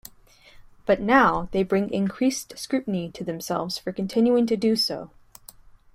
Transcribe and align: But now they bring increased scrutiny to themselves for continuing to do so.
But 0.87 0.99
now 0.99 1.47
they 1.51 1.61
bring 1.61 1.93
increased 1.93 2.57
scrutiny 2.57 3.11
to 3.11 3.23
themselves 3.23 3.77
for 3.77 3.93
continuing 3.93 4.47
to 4.47 4.57
do 4.57 4.75
so. 4.75 5.11